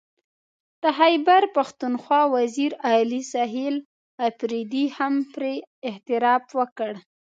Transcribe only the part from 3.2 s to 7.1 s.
سهیل اپريدي هم پرې اعتراف وکړ